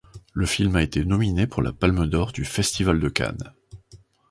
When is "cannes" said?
3.07-3.53